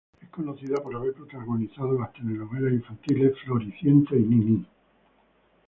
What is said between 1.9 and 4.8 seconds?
las telenovelas infantiles "Floricienta" y "Niní".